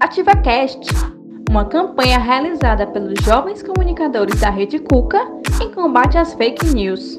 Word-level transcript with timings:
AtivaCast, 0.00 0.90
uma 1.50 1.64
campanha 1.64 2.20
realizada 2.20 2.86
pelos 2.86 3.18
jovens 3.24 3.64
comunicadores 3.64 4.40
da 4.40 4.48
Rede 4.48 4.78
Cuca 4.78 5.18
em 5.60 5.72
combate 5.72 6.16
às 6.16 6.34
fake 6.34 6.66
news. 6.66 7.16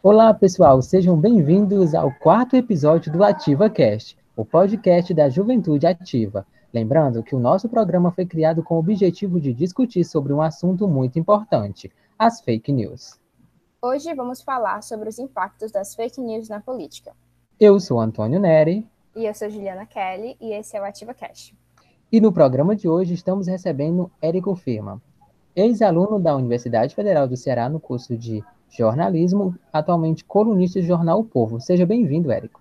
Olá, 0.00 0.32
pessoal, 0.32 0.80
sejam 0.80 1.18
bem-vindos 1.18 1.92
ao 1.92 2.12
quarto 2.20 2.54
episódio 2.54 3.12
do 3.12 3.24
AtivaCast, 3.24 4.16
o 4.36 4.44
podcast 4.44 5.12
da 5.12 5.28
Juventude 5.28 5.88
Ativa. 5.88 6.46
Lembrando 6.72 7.24
que 7.24 7.34
o 7.34 7.40
nosso 7.40 7.68
programa 7.68 8.12
foi 8.12 8.26
criado 8.26 8.62
com 8.62 8.76
o 8.76 8.78
objetivo 8.78 9.40
de 9.40 9.52
discutir 9.52 10.04
sobre 10.04 10.32
um 10.32 10.40
assunto 10.40 10.86
muito 10.86 11.18
importante: 11.18 11.90
as 12.16 12.40
fake 12.40 12.70
news. 12.70 13.18
Hoje 13.82 14.14
vamos 14.14 14.40
falar 14.40 14.82
sobre 14.84 15.08
os 15.08 15.18
impactos 15.18 15.72
das 15.72 15.96
fake 15.96 16.20
news 16.20 16.48
na 16.48 16.60
política. 16.60 17.12
Eu 17.58 17.80
sou 17.80 17.98
Antônio 17.98 18.38
Neri. 18.38 18.86
E 19.16 19.24
eu 19.24 19.32
sou 19.32 19.48
Juliana 19.48 19.86
Kelly 19.86 20.36
e 20.38 20.52
esse 20.52 20.76
é 20.76 20.80
o 20.80 20.84
Ativa 20.84 21.14
Cash. 21.14 21.54
E 22.12 22.20
no 22.20 22.30
programa 22.30 22.76
de 22.76 22.86
hoje 22.86 23.14
estamos 23.14 23.46
recebendo 23.46 24.12
Érico 24.20 24.54
Firma, 24.54 25.00
ex-aluno 25.56 26.20
da 26.20 26.36
Universidade 26.36 26.94
Federal 26.94 27.26
do 27.26 27.34
Ceará 27.34 27.66
no 27.66 27.80
curso 27.80 28.14
de 28.14 28.44
jornalismo, 28.68 29.56
atualmente 29.72 30.22
colunista 30.22 30.78
do 30.80 30.86
jornal 30.86 31.20
O 31.20 31.24
Povo. 31.24 31.58
Seja 31.58 31.86
bem-vindo, 31.86 32.30
Érico. 32.30 32.60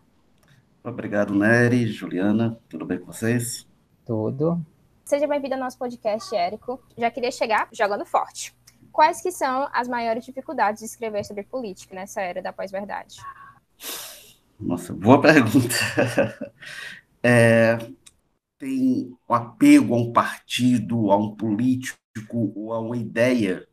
Obrigado, 0.82 1.36
Nery, 1.36 1.88
Juliana. 1.88 2.58
Tudo 2.70 2.86
bem 2.86 3.00
com 3.00 3.08
vocês? 3.08 3.68
Tudo. 4.06 4.58
Seja 5.04 5.28
bem-vindo 5.28 5.56
ao 5.56 5.60
nosso 5.60 5.78
podcast, 5.78 6.34
Érico. 6.34 6.82
Já 6.98 7.12
queria 7.12 7.32
chegar 7.32 7.68
jogando 7.74 8.06
forte. 8.06 8.56
Quais 8.94 9.22
que 9.22 9.30
são 9.30 9.68
as 9.74 9.90
maiores 9.90 10.24
dificuldades 10.24 10.80
de 10.80 10.86
escrever 10.86 11.26
sobre 11.26 11.44
política 11.44 11.94
nessa 11.94 12.22
era 12.22 12.42
da 12.42 12.54
pós-verdade? 12.54 13.18
Nossa, 14.60 14.94
boa 14.94 15.22
pergunta. 15.22 15.76
É, 17.28 17.78
tem 18.60 19.18
um 19.30 19.34
apego 19.34 19.96
a 19.96 19.98
um 19.98 20.14
partido, 20.14 21.12
a 21.12 21.18
um 21.18 21.36
político 21.36 21.98
ou 22.56 22.74
a 22.74 22.80
uma 22.80 22.98
ideia 22.98 23.68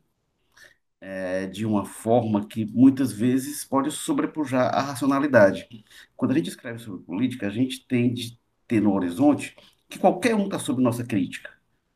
é, 1.15 1.47
de 1.47 1.65
uma 1.65 1.85
forma 1.85 2.47
que 2.47 2.65
muitas 2.65 3.11
vezes 3.13 3.63
pode 3.65 3.91
sobrepujar 3.91 4.73
a 4.73 4.81
racionalidade. 4.81 5.67
Quando 6.15 6.31
a 6.31 6.35
gente 6.35 6.49
escreve 6.49 6.79
sobre 6.79 7.03
política, 7.05 7.47
a 7.47 7.49
gente 7.49 7.85
tem 7.87 8.13
de 8.13 8.37
ter 8.67 8.81
no 8.81 8.93
horizonte 8.93 9.55
que 9.89 9.99
qualquer 9.99 10.35
um 10.35 10.45
está 10.45 10.57
sob 10.59 10.81
nossa 10.81 11.03
crítica. 11.05 11.51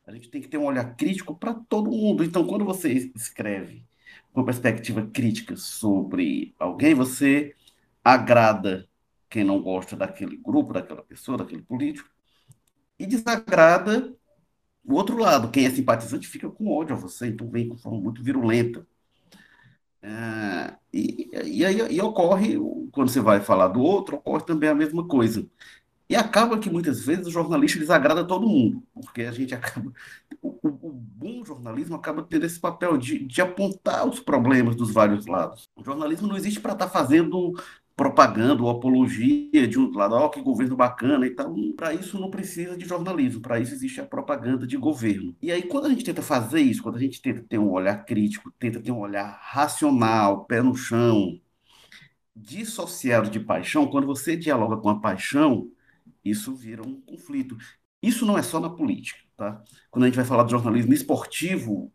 A 0.05 0.11
gente 0.13 0.29
tem 0.29 0.41
que 0.41 0.47
ter 0.47 0.57
um 0.57 0.65
olhar 0.65 0.95
crítico 0.95 1.35
para 1.35 1.53
todo 1.53 1.91
mundo. 1.91 2.23
Então, 2.23 2.45
quando 2.45 2.63
você 2.65 3.11
escreve 3.15 3.85
com 4.33 4.43
perspectiva 4.45 5.05
crítica 5.07 5.55
sobre 5.57 6.53
alguém, 6.59 6.93
você 6.93 7.55
agrada 8.13 8.87
quem 9.29 9.43
não 9.43 9.61
gosta 9.61 9.95
daquele 9.95 10.37
grupo, 10.37 10.73
daquela 10.73 11.03
pessoa, 11.03 11.37
daquele 11.37 11.61
político, 11.61 12.09
e 12.97 13.05
desagrada 13.05 14.15
o 14.85 14.93
outro 14.93 15.17
lado. 15.17 15.51
Quem 15.51 15.65
é 15.65 15.69
simpatizante 15.69 16.27
fica 16.27 16.49
com 16.49 16.71
ódio 16.71 16.95
a 16.95 16.99
você, 16.99 17.27
então 17.27 17.49
vem 17.49 17.67
com 17.67 17.77
forma 17.77 17.99
muito 17.99 18.23
virulenta. 18.23 18.87
É, 20.01 20.75
e, 20.93 21.29
e 21.45 21.65
aí 21.65 21.95
e 21.95 22.01
ocorre, 22.01 22.55
quando 22.91 23.09
você 23.09 23.19
vai 23.19 23.41
falar 23.41 23.67
do 23.67 23.81
outro, 23.81 24.17
ocorre 24.17 24.45
também 24.45 24.69
a 24.69 24.75
mesma 24.75 25.05
coisa. 25.05 25.45
E 26.09 26.15
acaba 26.15 26.57
que 26.57 26.69
muitas 26.69 27.01
vezes 27.01 27.27
o 27.27 27.31
jornalista 27.31 27.79
desagrada 27.79 28.25
todo 28.25 28.47
mundo, 28.47 28.81
porque 28.93 29.23
a 29.23 29.31
gente 29.31 29.53
acaba. 29.55 29.91
O, 30.41 30.57
o, 30.63 30.91
bom 30.93 31.43
jornalismo 31.43 31.95
acaba 31.95 32.23
tendo 32.23 32.45
esse 32.45 32.59
papel 32.59 32.97
de, 32.97 33.19
de 33.25 33.41
apontar 33.41 34.07
os 34.07 34.19
problemas 34.21 34.75
dos 34.77 34.91
vários 34.91 35.25
lados. 35.25 35.69
O 35.75 35.83
jornalismo 35.83 36.27
não 36.27 36.37
existe 36.37 36.61
para 36.61 36.73
estar 36.73 36.85
tá 36.85 36.91
fazendo 36.91 37.53
propaganda 37.97 38.61
ou 38.61 38.69
apologia 38.69 39.67
de 39.67 39.79
um 39.79 39.91
lado, 39.91 40.13
ó, 40.13 40.27
oh, 40.27 40.29
que 40.29 40.39
governo 40.39 40.75
bacana 40.75 41.25
e 41.25 41.31
tal. 41.31 41.53
Para 41.75 41.95
isso 41.95 42.19
não 42.19 42.29
precisa 42.29 42.77
de 42.77 42.85
jornalismo, 42.85 43.41
para 43.41 43.59
isso 43.59 43.73
existe 43.73 43.99
a 43.99 44.05
propaganda 44.05 44.67
de 44.67 44.77
governo. 44.77 45.35
E 45.41 45.51
aí, 45.51 45.63
quando 45.63 45.87
a 45.87 45.89
gente 45.89 46.05
tenta 46.05 46.21
fazer 46.21 46.61
isso, 46.61 46.83
quando 46.83 46.97
a 46.97 46.99
gente 46.99 47.19
tenta 47.19 47.41
ter 47.41 47.57
um 47.57 47.71
olhar 47.71 48.05
crítico, 48.05 48.53
tenta 48.59 48.79
ter 48.79 48.91
um 48.91 48.99
olhar 48.99 49.39
racional, 49.41 50.45
pé 50.45 50.61
no 50.61 50.75
chão, 50.75 51.41
dissociado 52.35 53.31
de 53.31 53.39
paixão, 53.39 53.87
quando 53.87 54.05
você 54.05 54.37
dialoga 54.37 54.77
com 54.77 54.89
a 54.89 54.99
paixão, 54.99 55.67
isso 56.23 56.53
vira 56.53 56.83
um 56.83 57.01
conflito. 57.01 57.57
Isso 57.99 58.27
não 58.27 58.37
é 58.37 58.43
só 58.43 58.59
na 58.59 58.69
política, 58.69 59.19
tá? 59.35 59.63
Quando 59.89 60.03
a 60.03 60.07
gente 60.07 60.17
vai 60.17 60.25
falar 60.25 60.43
de 60.43 60.51
jornalismo 60.51 60.93
esportivo, 60.93 61.91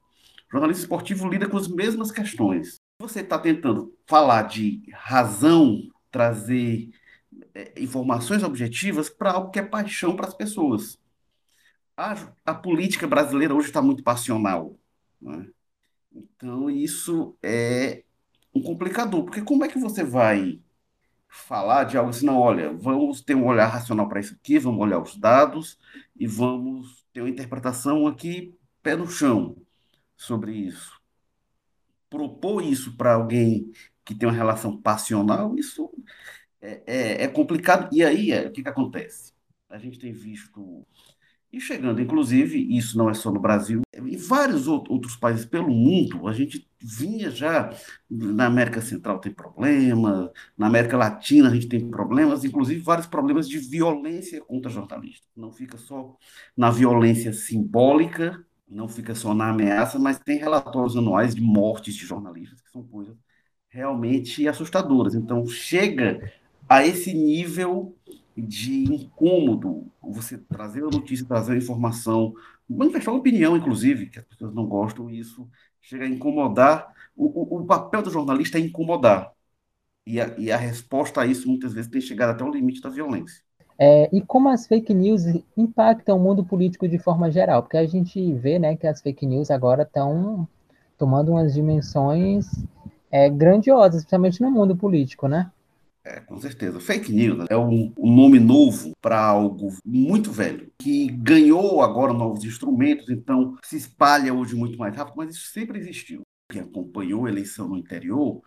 jornalismo 0.51 0.83
esportivo 0.83 1.29
lida 1.29 1.49
com 1.49 1.57
as 1.57 1.69
mesmas 1.69 2.11
questões. 2.11 2.81
Você 2.99 3.21
está 3.21 3.39
tentando 3.39 3.97
falar 4.05 4.43
de 4.43 4.83
razão 4.93 5.92
trazer 6.13 6.91
é, 7.55 7.83
informações 7.83 8.43
objetivas 8.43 9.09
para 9.11 9.33
algo 9.33 9.51
que 9.51 9.59
é 9.59 9.63
paixão 9.63 10.15
para 10.15 10.29
as 10.29 10.35
pessoas. 10.35 11.01
A, 11.97 12.15
a, 12.45 12.55
política 12.55 13.07
brasileira 13.07 13.55
hoje 13.55 13.69
está 13.69 13.83
muito 13.83 14.03
passional. 14.03 14.79
Né? 15.21 15.49
Então, 16.13 16.71
isso 16.71 17.37
é 17.43 18.05
um 18.55 18.63
complicador, 18.63 19.25
porque 19.25 19.43
como 19.43 19.65
é 19.65 19.69
que 19.69 19.79
você 19.79 20.05
vai 20.05 20.61
falar 21.29 21.85
de 21.85 21.97
algo 21.97 22.11
assim, 22.11 22.27
não, 22.27 22.39
olha, 22.39 22.73
vamos 22.75 23.23
ter 23.23 23.35
um 23.35 23.47
olhar 23.47 23.67
racional 23.67 24.09
para 24.09 24.21
isso 24.21 24.35
aqui, 24.35 24.59
vamos 24.59 24.81
olhar 24.81 25.01
os 25.01 25.17
dados 25.17 25.79
e 26.15 26.27
vamos 26.27 27.07
ter 27.13 27.23
uma 27.23 27.31
interpretação 27.31 28.07
aqui 28.07 28.55
pé 28.83 28.97
no 28.97 29.07
chão 29.07 29.57
sobre 30.17 30.53
isso. 30.53 31.01
Propor 32.11 32.63
isso 32.63 32.95
para 32.97 33.15
alguém 33.15 33.73
que 34.05 34.15
tem 34.15 34.29
uma 34.29 34.35
relação 34.35 34.77
passional, 34.77 35.57
isso 35.57 35.91
é, 36.61 36.83
é, 36.87 37.25
é 37.25 37.29
complicado. 37.29 37.89
E 37.93 38.05
aí, 38.05 38.33
é, 38.33 38.47
o 38.47 38.53
que, 38.53 38.63
que 38.63 38.69
acontece? 38.69 39.33
A 39.69 39.79
gente 39.79 39.99
tem 39.99 40.13
visto, 40.13 40.87
e 41.53 41.61
chegando, 41.61 42.01
inclusive, 42.01 42.59
isso 42.77 42.97
não 42.97 43.11
é 43.11 43.15
só 43.15 43.31
no 43.31 43.41
Brasil, 43.41 43.83
em 43.95 44.17
vários 44.17 44.67
outros 44.67 45.17
países 45.17 45.45
pelo 45.45 45.69
mundo, 45.69 46.27
a 46.27 46.33
gente 46.33 46.67
vinha 46.81 47.31
já, 47.31 47.71
na 48.11 48.47
América 48.47 48.81
Central 48.81 49.19
tem 49.19 49.33
problema, 49.33 50.33
na 50.57 50.67
América 50.67 50.97
Latina 50.97 51.49
a 51.49 51.55
gente 51.55 51.69
tem 51.69 51.91
problemas, 51.91 52.45
inclusive 52.45 52.81
vários 52.81 53.07
problemas 53.07 53.49
de 53.49 53.59
violência 53.59 54.41
contra 54.41 54.71
jornalistas. 54.71 55.29
Não 55.37 55.53
fica 55.53 55.77
só 55.77 56.17
na 56.57 56.71
violência 56.71 57.33
simbólica, 57.33 58.45
não 58.67 58.89
fica 58.89 59.15
só 59.15 59.35
na 59.35 59.51
ameaça, 59.51 59.99
mas 59.99 60.19
tem 60.19 60.39
relatórios 60.39 60.97
anuais 60.97 61.35
de 61.35 61.43
mortes 61.43 61.95
de 61.95 62.07
jornalistas, 62.07 62.63
que 62.63 62.71
são 62.71 62.83
coisas 62.83 63.17
realmente 63.73 64.47
assustadoras. 64.47 65.15
Então, 65.15 65.47
chega 65.47 66.31
a 66.69 66.87
esse 66.87 67.13
nível 67.15 67.97
de 68.37 68.85
incômodo 68.85 69.91
você 70.03 70.39
trazer 70.39 70.81
a 70.85 70.91
notícia, 70.91 71.27
trazer 71.27 71.55
a 71.55 71.57
informação, 71.57 72.35
manifestar 72.69 73.13
opinião, 73.13 73.57
inclusive, 73.57 74.07
que 74.07 74.19
as 74.19 74.25
pessoas 74.25 74.55
não 74.55 74.67
gostam, 74.67 75.11
isso 75.11 75.49
chega 75.81 76.05
a 76.05 76.09
incomodar. 76.09 76.93
O, 77.17 77.57
o, 77.57 77.63
o 77.63 77.67
papel 77.67 78.03
do 78.03 78.11
jornalista 78.11 78.59
é 78.59 78.61
incomodar. 78.61 79.33
E 80.07 80.21
a, 80.21 80.35
e 80.39 80.53
a 80.53 80.57
resposta 80.57 81.23
a 81.23 81.27
isso, 81.27 81.49
muitas 81.49 81.73
vezes, 81.73 81.91
tem 81.91 82.01
chegado 82.01 82.31
até 82.31 82.45
o 82.45 82.51
limite 82.51 82.81
da 82.81 82.91
violência. 82.91 83.43
É, 83.79 84.09
e 84.15 84.21
como 84.21 84.49
as 84.49 84.67
fake 84.67 84.93
news 84.93 85.23
impactam 85.57 86.17
o 86.17 86.21
mundo 86.21 86.45
político 86.45 86.87
de 86.87 86.99
forma 86.99 87.31
geral? 87.31 87.63
Porque 87.63 87.77
a 87.77 87.87
gente 87.87 88.33
vê 88.35 88.59
né, 88.59 88.77
que 88.77 88.87
as 88.87 89.01
fake 89.01 89.25
news 89.25 89.51
agora 89.51 89.83
estão 89.83 90.47
tomando 90.99 91.33
umas 91.33 91.55
dimensões 91.55 92.47
é, 93.13 93.29
grandiosas, 93.29 94.01
especialmente 94.01 94.41
no 94.41 94.51
mundo 94.51 94.75
político, 94.75 95.29
né? 95.29 95.51
É, 96.05 96.19
com 96.19 96.41
certeza. 96.41 96.81
Fake 96.81 97.13
news 97.13 97.47
é 97.49 97.57
um, 97.57 97.93
um 97.97 98.13
nome 98.13 98.41
novo 98.41 98.93
para 99.01 99.23
algo 99.23 99.69
muito 99.85 100.33
velho, 100.33 100.73
que 100.79 101.07
ganhou 101.07 101.81
agora 101.81 102.13
novos 102.13 102.45
instrumentos, 102.45 103.09
então 103.09 103.57
se 103.63 103.77
espalha 103.77 104.35
hoje 104.35 104.57
muito 104.57 104.77
mais 104.77 104.97
rápido, 104.97 105.15
mas 105.17 105.37
isso 105.37 105.53
sempre 105.53 105.79
existiu. 105.79 106.23
Quem 106.51 106.63
acompanhou 106.63 107.27
a 107.27 107.31
eleição 107.31 107.69
no 107.69 107.77
interior 107.77 108.43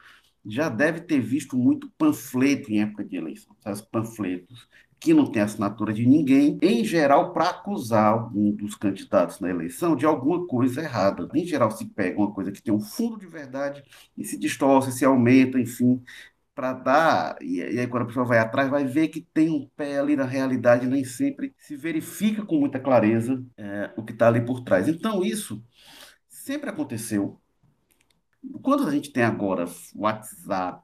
já 0.46 0.68
deve 0.68 1.02
ter 1.02 1.20
visto 1.20 1.58
muito 1.58 1.90
panfleto 1.98 2.72
em 2.72 2.82
época 2.82 3.04
de 3.06 3.16
eleição, 3.16 3.56
os 3.66 3.82
panfletos 3.82 4.68
que 5.00 5.14
não 5.14 5.32
tem 5.32 5.42
assinatura 5.42 5.94
de 5.94 6.06
ninguém, 6.06 6.58
em 6.62 6.84
geral, 6.84 7.34
para 7.34 7.50
acusar 7.50 8.36
um 8.36 8.52
dos 8.52 8.76
candidatos 8.76 9.40
na 9.40 9.50
eleição 9.50 9.96
de 9.96 10.06
alguma 10.06 10.48
coisa 10.48 10.82
errada. 10.82 11.28
Em 11.34 11.46
geral, 11.46 11.72
se 11.72 11.86
pega 11.86 12.18
uma 12.18 12.34
coisa 12.34 12.52
que 12.52 12.62
tem 12.62 12.74
um 12.74 12.80
fundo 12.80 13.18
de 13.18 13.28
verdade 13.28 13.84
e 14.18 14.26
se 14.26 14.38
distorce, 14.38 14.92
se 14.92 15.06
aumenta, 15.06 15.60
enfim, 15.60 16.02
para 16.56 16.74
dar. 16.74 17.38
E, 17.42 17.58
e, 17.60 17.80
aí, 17.80 17.88
quando 17.88 18.04
a 18.04 18.08
pessoa 18.08 18.26
vai 18.26 18.40
atrás, 18.40 18.70
vai 18.70 18.86
ver 18.86 19.10
que 19.10 19.22
tem 19.22 19.50
um 19.50 19.70
pé 19.76 20.00
ali 20.00 20.16
na 20.16 20.26
realidade, 20.26 20.88
nem 20.88 21.04
sempre 21.04 21.54
se 21.58 21.76
verifica 21.76 22.44
com 22.46 22.58
muita 22.60 22.80
clareza 22.80 23.44
é, 23.58 23.92
o 23.98 24.04
que 24.04 24.14
está 24.14 24.28
ali 24.28 24.44
por 24.46 24.62
trás. 24.62 24.88
Então, 24.88 25.24
isso 25.24 25.64
sempre 26.30 26.70
aconteceu. 26.70 27.40
Quando 28.62 28.88
a 28.88 28.92
gente 28.92 29.12
tem 29.12 29.24
agora 29.24 29.66
WhatsApp, 29.96 30.84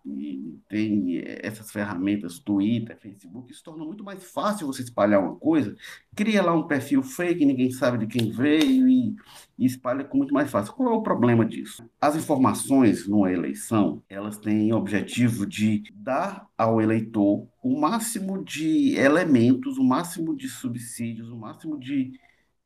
tem 0.70 1.24
essas 1.42 1.72
ferramentas, 1.72 2.40
Twitter, 2.40 2.98
Facebook, 2.98 3.52
isso 3.52 3.64
torna 3.64 3.84
muito 3.84 4.04
mais 4.04 4.24
fácil 4.24 4.68
você 4.68 4.84
espalhar 4.84 5.20
uma 5.20 5.36
coisa, 5.36 5.76
cria 6.16 6.42
lá 6.42 6.54
um 6.54 6.68
perfil 6.68 7.02
fake, 7.04 7.46
ninguém 7.46 7.72
sabe 7.72 8.06
de 8.06 8.08
quem 8.08 8.32
veio 8.32 8.88
e, 8.88 9.16
e 9.58 9.66
espalha 9.66 10.04
com 10.04 10.18
muito 10.18 10.34
mais 10.34 10.50
fácil. 10.50 10.74
Qual 10.74 10.94
é 10.94 10.96
o 10.96 11.02
problema 11.02 11.46
disso? 11.46 11.84
As 12.00 12.16
informações 12.16 13.08
numa 13.08 13.32
eleição, 13.32 14.02
elas 14.10 14.38
têm 14.38 14.74
objetivo 14.74 15.46
de 15.46 15.84
dar 15.94 16.48
ao 16.58 16.82
eleitor 16.82 17.48
o 17.64 17.80
máximo 17.80 18.44
de 18.44 18.96
elementos, 18.96 19.78
o 19.78 19.84
máximo 19.84 20.36
de 20.36 20.48
subsídios, 20.48 21.30
o 21.30 21.38
máximo 21.38 21.80
de 21.80 22.12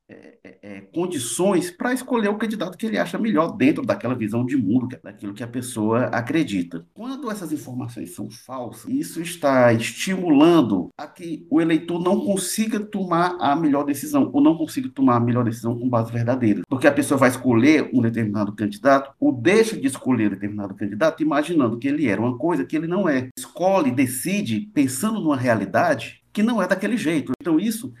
é, 0.08 0.38
é, 0.44 0.58
é, 0.62 0.80
condições 0.92 1.70
para 1.70 1.92
escolher 1.92 2.28
o 2.28 2.36
candidato 2.36 2.78
que 2.78 2.86
ele 2.86 2.96
acha 2.96 3.18
melhor 3.18 3.56
dentro 3.56 3.84
daquela 3.84 4.14
visão 4.14 4.46
de 4.46 4.56
mundo, 4.56 4.94
é 4.94 5.00
daquilo 5.02 5.34
que 5.34 5.42
a 5.42 5.48
pessoa 5.48 6.04
acredita. 6.06 6.86
Quando 6.94 7.30
essas 7.30 7.52
informações 7.52 8.14
são 8.14 8.30
falsas, 8.30 8.88
isso 8.88 9.20
está 9.20 9.72
estimulando 9.72 10.90
a 10.96 11.08
que 11.08 11.44
o 11.50 11.60
eleitor 11.60 12.00
não 12.00 12.20
consiga 12.20 12.78
tomar 12.78 13.36
a 13.40 13.56
melhor 13.56 13.84
decisão, 13.84 14.30
ou 14.32 14.40
não 14.40 14.56
consiga 14.56 14.88
tomar 14.88 15.16
a 15.16 15.20
melhor 15.20 15.44
decisão 15.44 15.76
com 15.76 15.88
base 15.88 16.12
verdadeira. 16.12 16.62
Porque 16.68 16.86
a 16.86 16.92
pessoa 16.92 17.18
vai 17.18 17.30
escolher 17.30 17.90
um 17.92 18.00
determinado 18.00 18.52
candidato, 18.52 19.12
ou 19.18 19.32
deixa 19.32 19.76
de 19.76 19.88
escolher 19.88 20.28
um 20.28 20.34
determinado 20.34 20.74
candidato, 20.74 21.22
imaginando 21.22 21.78
que 21.78 21.88
ele 21.88 22.06
era 22.06 22.20
uma 22.20 22.38
coisa 22.38 22.64
que 22.64 22.76
ele 22.76 22.86
não 22.86 23.08
é. 23.08 23.28
Escolhe, 23.36 23.90
decide, 23.90 24.70
pensando 24.72 25.20
numa 25.20 25.36
realidade 25.36 26.22
que 26.36 26.42
não 26.42 26.62
é 26.62 26.68
daquele 26.68 26.98
jeito. 26.98 27.32
Então, 27.40 27.58
isso 27.58 27.94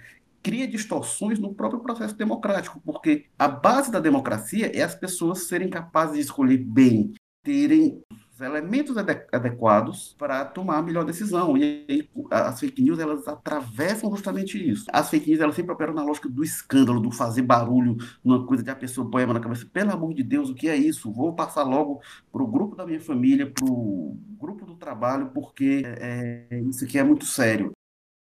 cria 0.46 0.68
distorções 0.68 1.40
no 1.40 1.52
próprio 1.52 1.80
processo 1.80 2.14
democrático, 2.14 2.80
porque 2.84 3.24
a 3.36 3.48
base 3.48 3.90
da 3.90 3.98
democracia 3.98 4.70
é 4.72 4.80
as 4.80 4.94
pessoas 4.94 5.48
serem 5.48 5.68
capazes 5.68 6.14
de 6.14 6.20
escolher 6.20 6.58
bem, 6.58 7.12
terem 7.42 8.00
os 8.32 8.40
elementos 8.40 8.96
adequados 8.96 10.14
para 10.16 10.44
tomar 10.44 10.78
a 10.78 10.82
melhor 10.82 11.04
decisão. 11.04 11.56
E 11.56 12.08
as 12.30 12.60
fake 12.60 12.80
news 12.80 13.00
elas 13.00 13.26
atravessam 13.26 14.08
justamente 14.08 14.56
isso. 14.56 14.84
As 14.92 15.10
fake 15.10 15.28
news 15.28 15.40
elas 15.40 15.56
sempre 15.56 15.72
operam 15.72 15.92
na 15.92 16.04
lógica 16.04 16.28
do 16.28 16.44
escândalo, 16.44 17.00
do 17.00 17.10
fazer 17.10 17.42
barulho, 17.42 17.96
numa 18.22 18.46
coisa 18.46 18.62
de 18.62 18.70
a 18.70 18.76
pessoa 18.76 19.10
poema 19.10 19.34
na 19.34 19.40
cabeça. 19.40 19.66
Pelo 19.72 19.90
amor 19.90 20.14
de 20.14 20.22
Deus, 20.22 20.48
o 20.48 20.54
que 20.54 20.68
é 20.68 20.76
isso? 20.76 21.12
Vou 21.12 21.34
passar 21.34 21.64
logo 21.64 22.00
para 22.30 22.40
o 22.40 22.46
grupo 22.46 22.76
da 22.76 22.86
minha 22.86 23.00
família, 23.00 23.50
para 23.50 23.64
o 23.64 24.16
grupo 24.38 24.64
do 24.64 24.76
trabalho, 24.76 25.32
porque 25.34 25.82
é, 25.84 26.46
é, 26.52 26.60
isso 26.60 26.84
aqui 26.84 27.00
é 27.00 27.02
muito 27.02 27.24
sério. 27.24 27.72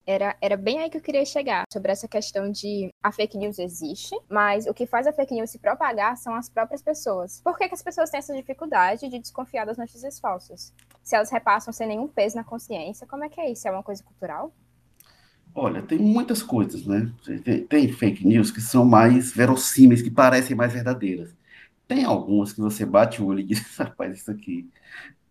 Era, 0.06 0.36
era 0.40 0.56
bem 0.56 0.78
aí 0.80 0.90
que 0.90 0.96
eu 0.96 1.02
queria 1.02 1.24
chegar, 1.24 1.64
sobre 1.72 1.92
essa 1.92 2.08
questão 2.08 2.50
de 2.50 2.90
a 3.02 3.12
fake 3.12 3.36
news 3.36 3.58
existe, 3.58 4.18
mas 4.28 4.66
o 4.66 4.74
que 4.74 4.86
faz 4.86 5.06
a 5.06 5.12
fake 5.12 5.34
news 5.34 5.50
se 5.50 5.58
propagar 5.58 6.16
são 6.16 6.34
as 6.34 6.48
próprias 6.48 6.82
pessoas. 6.82 7.40
Por 7.42 7.56
que, 7.56 7.68
que 7.68 7.74
as 7.74 7.82
pessoas 7.82 8.10
têm 8.10 8.18
essa 8.18 8.34
dificuldade 8.34 9.08
de 9.08 9.18
desconfiar 9.18 9.64
das 9.64 9.78
notícias 9.78 10.18
falsas? 10.18 10.72
Se 11.02 11.14
elas 11.14 11.30
repassam 11.30 11.72
sem 11.72 11.86
nenhum 11.86 12.08
peso 12.08 12.36
na 12.36 12.44
consciência, 12.44 13.06
como 13.06 13.24
é 13.24 13.28
que 13.28 13.40
é 13.40 13.50
isso? 13.50 13.68
É 13.68 13.70
uma 13.70 13.82
coisa 13.82 14.02
cultural? 14.02 14.52
Olha, 15.54 15.82
tem 15.82 15.98
muitas 15.98 16.42
coisas, 16.42 16.86
né? 16.86 17.12
Tem, 17.44 17.66
tem 17.66 17.92
fake 17.92 18.26
news 18.26 18.50
que 18.50 18.60
são 18.60 18.84
mais 18.84 19.32
verossímeis, 19.32 20.00
que 20.02 20.10
parecem 20.10 20.56
mais 20.56 20.72
verdadeiras. 20.72 21.34
Tem 21.88 22.04
algumas 22.04 22.52
que 22.52 22.60
você 22.60 22.86
bate 22.86 23.20
o 23.20 23.26
olho 23.26 23.40
e 23.40 23.44
diz, 23.44 23.60
rapaz, 23.76 24.18
isso 24.18 24.30
aqui 24.30 24.70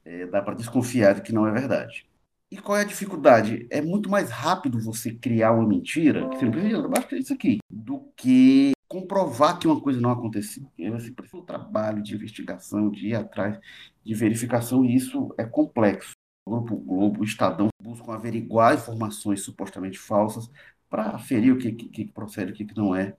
é, 0.04 0.26
dá 0.26 0.42
para 0.42 0.56
desconfiar 0.56 1.16
de 1.16 1.22
que 1.22 1.34
não 1.34 1.48
é 1.48 1.52
verdade. 1.52 2.06
E 2.52 2.58
qual 2.58 2.78
é 2.78 2.82
a 2.82 2.86
dificuldade? 2.86 3.68
É 3.70 3.80
muito 3.80 4.10
mais 4.10 4.32
rápido 4.32 4.80
você 4.82 5.14
criar 5.14 5.52
uma 5.52 5.68
mentira, 5.68 6.28
que 6.30 6.38
você 6.38 6.46
não 6.46 6.52
precisa, 6.52 6.88
basta 6.88 7.16
isso 7.16 7.34
aqui, 7.34 7.60
do 7.70 8.12
que 8.18 8.72
comprovar 8.88 9.60
que 9.60 9.68
uma 9.68 9.80
coisa 9.80 10.02
não 10.02 10.10
aconteceu. 10.10 10.64
Você 10.78 11.12
precisa 11.12 11.38
um 11.38 11.46
trabalho 11.46 12.02
de 12.02 12.16
investigação, 12.16 12.90
de 12.90 13.10
ir 13.10 13.16
atrás, 13.16 13.60
de 14.04 14.16
verificação, 14.16 14.84
e 14.84 14.96
isso 14.96 15.34
é 15.38 15.46
complexo. 15.46 16.14
O 16.48 16.52
Grupo 16.52 16.76
Globo, 16.78 17.22
o 17.22 17.24
Estadão 17.24 17.68
buscam 17.80 18.14
averiguar 18.14 18.74
informações 18.74 19.44
supostamente 19.44 20.00
falsas 20.00 20.50
para 20.90 21.12
aferir 21.12 21.54
o 21.54 21.60
que, 21.60 21.72
que, 21.72 21.88
que 21.88 22.12
procede 22.12 22.50
e 22.50 22.54
o 22.54 22.58
que, 22.58 22.66
que 22.66 22.76
não 22.76 22.96
é 22.96 23.16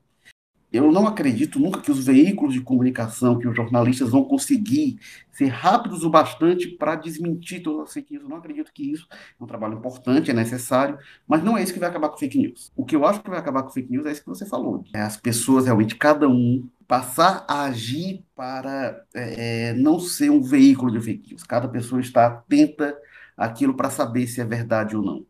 eu 0.73 0.93
não 0.93 1.07
acredito 1.07 1.59
nunca 1.59 1.81
que 1.81 1.91
os 1.91 2.05
veículos 2.05 2.55
de 2.55 2.61
comunicação, 2.61 3.39
que 3.39 3.49
os 3.49 3.57
jornalistas 3.57 4.11
vão 4.11 4.25
conseguir 4.25 4.99
ser 5.33 5.49
rápidos 5.49 6.05
o 6.05 6.11
bastante 6.11 6.69
para 6.69 6.95
desmentir 6.95 7.63
todas 7.63 7.89
as 7.89 7.93
fake 7.93 8.13
news. 8.13 8.23
Eu 8.23 8.29
não 8.29 8.37
acredito 8.37 8.73
que 8.73 8.93
isso 8.93 9.07
é 9.11 9.43
um 9.43 9.47
trabalho 9.47 9.79
importante, 9.79 10.31
é 10.31 10.35
necessário, 10.35 10.99
mas 11.27 11.43
não 11.43 11.59
é 11.59 11.63
isso 11.63 11.73
que 11.73 11.81
vai 11.81 11.89
acabar 11.89 12.09
com 12.09 12.19
fake 12.19 12.39
news. 12.39 12.71
O 12.77 12.85
que 12.85 12.95
eu 12.95 13.05
acho 13.05 13.21
que 13.21 13.31
vai 13.31 13.39
acabar 13.39 13.63
com 13.63 13.71
fake 13.71 13.91
news 13.91 14.07
é 14.07 14.13
isso 14.13 14.23
que 14.23 14.29
você 14.29 14.47
falou. 14.47 14.85
É 14.95 15.01
as 15.01 15.17
pessoas 15.17 15.65
realmente, 15.65 15.97
cada 15.97 16.29
um, 16.29 16.69
passar 16.87 17.45
a 17.49 17.65
agir 17.65 18.25
para 18.35 19.05
é, 19.15 19.71
é 19.71 19.75
não 19.75 19.99
ser 19.99 20.31
um 20.31 20.43
veículo 20.43 20.93
de 20.93 21.01
fake 21.01 21.31
news. 21.31 21.43
Cada 21.43 21.69
pessoa 21.69 22.01
está 22.01 22.27
atenta 22.27 22.97
àquilo 23.37 23.75
para 23.75 23.91
saber 23.91 24.27
se 24.27 24.41
é 24.41 24.45
verdade 24.45 24.97
ou 24.97 25.03
não. 25.03 25.27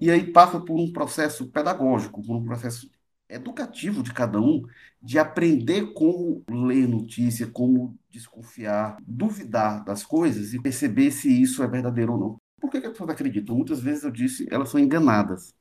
E 0.00 0.10
aí 0.10 0.30
passa 0.32 0.60
por 0.60 0.78
um 0.78 0.92
processo 0.92 1.46
pedagógico, 1.46 2.22
por 2.22 2.36
um 2.36 2.44
processo 2.44 2.90
educativo 3.28 4.02
de 4.02 4.12
cada 4.12 4.40
um, 4.40 4.62
de 5.02 5.18
aprender 5.18 5.92
como 5.92 6.42
ler 6.48 6.88
notícia, 6.88 7.46
como 7.46 7.98
desconfiar, 8.10 8.96
duvidar 9.06 9.84
das 9.84 10.04
coisas 10.04 10.54
e 10.54 10.60
perceber 10.60 11.10
se 11.10 11.30
isso 11.30 11.62
é 11.62 11.66
verdadeiro 11.68 12.12
ou 12.12 12.18
não. 12.18 12.36
Por 12.60 12.70
que, 12.70 12.80
que 12.80 12.86
as 12.86 12.92
pessoas 12.92 13.10
acreditam? 13.10 13.56
Muitas 13.56 13.80
vezes 13.80 14.04
eu 14.04 14.10
disse, 14.10 14.46
elas 14.50 14.70
são 14.70 14.80
enganadas. 14.80 15.54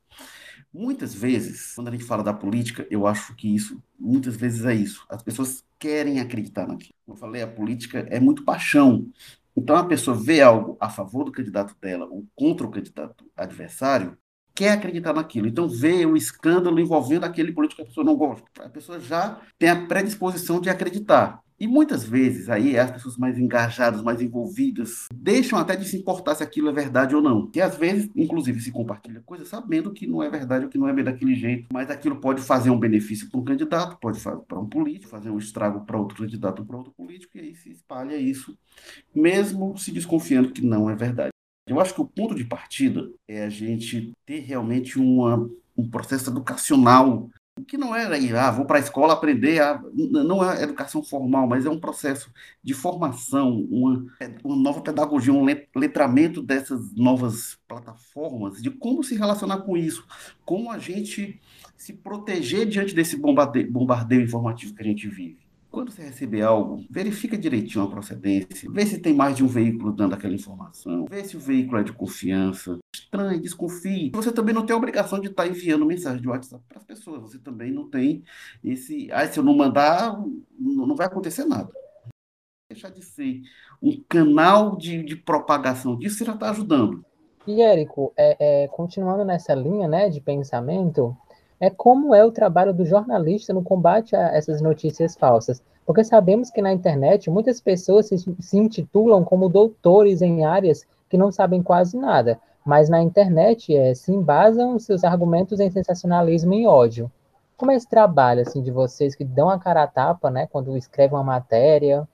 Muitas 0.73 1.13
vezes, 1.13 1.75
quando 1.75 1.89
a 1.89 1.91
gente 1.91 2.03
fala 2.03 2.23
da 2.23 2.33
política, 2.33 2.87
eu 2.89 3.05
acho 3.05 3.35
que 3.35 3.53
isso, 3.53 3.81
muitas 3.99 4.35
vezes 4.35 4.65
é 4.65 4.73
isso. 4.73 5.05
As 5.09 5.21
pessoas 5.21 5.63
querem 5.77 6.19
acreditar 6.19 6.67
naquilo. 6.67 6.93
Como 7.05 7.15
eu 7.15 7.19
falei, 7.19 7.41
a 7.41 7.47
política 7.47 8.07
é 8.09 8.19
muito 8.19 8.43
paixão. 8.43 9.11
Então 9.55 9.75
a 9.75 9.85
pessoa 9.85 10.17
vê 10.17 10.41
algo 10.41 10.77
a 10.79 10.89
favor 10.89 11.25
do 11.25 11.31
candidato 11.31 11.75
dela 11.79 12.05
ou 12.05 12.25
contra 12.35 12.65
o 12.65 12.71
candidato 12.71 13.29
adversário, 13.35 14.17
quer 14.55 14.71
acreditar 14.71 15.13
naquilo. 15.13 15.47
Então, 15.47 15.67
vê 15.67 16.05
o 16.05 16.15
escândalo 16.15 16.79
envolvendo 16.79 17.23
aquele 17.23 17.51
político 17.51 17.81
que 17.81 17.83
a 17.83 17.89
pessoa 17.89 18.05
não 18.05 18.15
gosta. 18.15 18.45
A 18.59 18.69
pessoa 18.69 18.99
já 18.99 19.39
tem 19.57 19.69
a 19.69 19.85
predisposição 19.85 20.59
de 20.61 20.69
acreditar. 20.69 21.43
E 21.59 21.67
muitas 21.67 22.03
vezes 22.03 22.49
aí 22.49 22.77
as 22.77 22.91
pessoas 22.91 23.15
mais 23.15 23.37
engajadas, 23.37 24.01
mais 24.01 24.21
envolvidas, 24.21 25.07
deixam 25.13 25.57
até 25.57 25.75
de 25.75 25.85
se 25.87 25.95
importar 25.95 26.35
se 26.35 26.43
aquilo 26.43 26.67
é 26.67 26.73
verdade 26.73 27.15
ou 27.15 27.21
não. 27.21 27.49
Que 27.49 27.61
às 27.61 27.77
vezes, 27.77 28.09
inclusive, 28.15 28.59
se 28.59 28.71
compartilha 28.71 29.21
coisa 29.25 29.45
sabendo 29.45 29.93
que 29.93 30.05
não 30.05 30.21
é 30.21 30.29
verdade 30.29 30.65
ou 30.65 30.69
que 30.69 30.77
não 30.77 30.89
é 30.89 30.93
bem 30.93 31.05
daquele 31.05 31.35
jeito, 31.35 31.67
mas 31.71 31.89
aquilo 31.89 32.17
pode 32.17 32.41
fazer 32.41 32.69
um 32.69 32.77
benefício 32.79 33.29
para 33.29 33.39
um 33.39 33.45
candidato, 33.45 33.97
pode 34.01 34.19
fazer 34.19 34.41
para 34.41 34.59
um 34.59 34.67
político, 34.67 35.07
fazer 35.07 35.29
um 35.29 35.37
estrago 35.37 35.85
para 35.85 35.97
outro 35.97 36.17
candidato 36.17 36.65
para 36.65 36.75
outro 36.77 36.91
político, 36.91 37.37
e 37.37 37.41
aí 37.41 37.55
se 37.55 37.71
espalha 37.71 38.17
isso, 38.17 38.57
mesmo 39.15 39.77
se 39.77 39.91
desconfiando 39.91 40.51
que 40.51 40.65
não 40.65 40.89
é 40.89 40.95
verdade. 40.95 41.32
Eu 41.65 41.79
acho 41.79 41.93
que 41.93 42.01
o 42.01 42.05
ponto 42.05 42.35
de 42.35 42.43
partida 42.43 43.09
é 43.27 43.43
a 43.43 43.49
gente 43.49 44.11
ter 44.25 44.39
realmente 44.39 44.99
uma, 44.99 45.49
um 45.77 45.89
processo 45.89 46.29
educacional 46.29 47.29
que 47.67 47.77
não 47.77 47.95
é 47.95 48.05
aí, 48.07 48.35
ah, 48.35 48.49
vou 48.49 48.65
para 48.65 48.77
a 48.77 48.81
escola 48.81 49.13
aprender, 49.13 49.61
não 49.93 50.43
é 50.43 50.63
educação 50.63 51.03
formal, 51.03 51.47
mas 51.47 51.65
é 51.65 51.69
um 51.69 51.79
processo 51.79 52.31
de 52.63 52.73
formação, 52.73 53.61
uma, 53.69 54.05
uma 54.43 54.55
nova 54.55 54.81
pedagogia, 54.81 55.31
um 55.31 55.45
letramento 55.75 56.41
dessas 56.41 56.93
novas 56.95 57.59
plataformas, 57.67 58.59
de 58.61 58.71
como 58.71 59.03
se 59.03 59.15
relacionar 59.15 59.59
com 59.59 59.77
isso, 59.77 60.05
como 60.43 60.71
a 60.71 60.79
gente 60.79 61.39
se 61.77 61.93
proteger 61.93 62.65
diante 62.67 62.95
desse 62.95 63.15
bombardeio, 63.15 63.71
bombardeio 63.71 64.23
informativo 64.23 64.73
que 64.73 64.81
a 64.81 64.85
gente 64.85 65.07
vive. 65.07 65.42
Quando 65.73 65.91
você 65.91 66.03
receber 66.03 66.43
algo, 66.43 66.85
verifica 66.87 67.35
direitinho 67.35 67.83
a 67.83 67.89
procedência, 67.89 68.69
vê 68.71 68.85
se 68.85 68.99
tem 68.99 69.11
mais 69.11 69.35
de 69.35 69.43
um 69.43 69.47
veículo 69.47 69.91
dando 69.91 70.13
aquela 70.13 70.35
informação, 70.35 71.05
vê 71.09 71.23
se 71.23 71.35
o 71.35 71.39
veículo 71.39 71.79
é 71.79 71.83
de 71.83 71.91
confiança. 71.91 72.77
Estranhe, 72.95 73.41
desconfie. 73.41 74.11
Você 74.13 74.31
também 74.31 74.53
não 74.53 74.67
tem 74.67 74.75
a 74.75 74.77
obrigação 74.77 75.19
de 75.19 75.29
estar 75.29 75.47
enviando 75.47 75.83
mensagem 75.83 76.21
de 76.21 76.29
WhatsApp 76.29 76.63
para 76.69 76.77
as 76.77 76.83
pessoas. 76.83 77.23
Você 77.23 77.39
também 77.39 77.71
não 77.71 77.89
tem 77.89 78.23
esse. 78.63 79.11
Ah, 79.11 79.25
se 79.25 79.39
eu 79.39 79.43
não 79.43 79.57
mandar, 79.57 80.15
não 80.59 80.95
vai 80.95 81.07
acontecer 81.07 81.43
nada. 81.43 81.71
Deixar 82.69 82.89
de 82.89 83.03
ser 83.03 83.41
um 83.81 83.99
canal 84.07 84.77
de, 84.77 85.01
de 85.01 85.15
propagação 85.15 85.97
disso, 85.97 86.23
já 86.23 86.35
está 86.35 86.51
ajudando. 86.51 87.03
E, 87.47 87.63
Érico, 87.63 88.13
é, 88.15 88.37
é, 88.63 88.67
continuando 88.67 89.25
nessa 89.25 89.55
linha 89.55 89.87
né, 89.87 90.07
de 90.07 90.21
pensamento, 90.21 91.17
é 91.59 91.69
como 91.69 92.13
é 92.13 92.23
o 92.25 92.31
trabalho 92.31 92.73
do 92.73 92.85
jornalista 92.85 93.53
no 93.53 93.63
combate 93.63 94.15
a 94.15 94.35
essas 94.35 94.61
notícias 94.61 95.15
falsas. 95.15 95.61
Porque 95.85 96.03
sabemos 96.03 96.49
que 96.49 96.61
na 96.61 96.71
internet 96.71 97.29
muitas 97.29 97.59
pessoas 97.59 98.07
se, 98.07 98.17
se 98.17 98.57
intitulam 98.57 99.23
como 99.23 99.49
doutores 99.49 100.21
em 100.21 100.45
áreas 100.45 100.85
que 101.09 101.17
não 101.17 101.31
sabem 101.31 101.61
quase 101.61 101.97
nada, 101.97 102.39
mas 102.65 102.89
na 102.89 103.01
internet 103.01 103.75
é, 103.75 103.93
se 103.93 104.11
embasam 104.11 104.79
seus 104.79 105.03
argumentos 105.03 105.59
em 105.59 105.69
sensacionalismo 105.69 106.53
e 106.53 106.65
ódio. 106.65 107.11
Como 107.57 107.71
é 107.71 107.75
esse 107.75 107.87
trabalho 107.87 108.41
assim 108.41 108.61
de 108.61 108.71
vocês 108.71 109.15
que 109.15 109.23
dão 109.23 109.49
a 109.49 109.59
cara 109.59 109.83
a 109.83 109.87
tapa, 109.87 110.31
né, 110.31 110.47
quando 110.47 110.75
escrevem 110.75 111.17
uma 111.17 111.23
matéria, 111.23 112.07